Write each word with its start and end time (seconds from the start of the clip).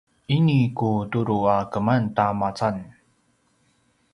ini 0.35 0.59
ku 0.77 0.89
turu 1.11 1.39
a 1.55 1.57
keman 1.71 2.03
ta 2.15 2.27
macam 2.39 2.75